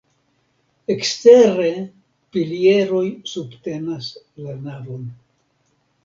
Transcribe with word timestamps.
Ekstere 0.91 1.67
pilieroj 2.37 3.01
subtenas 3.33 4.07
la 4.47 4.55
navon. 4.63 5.05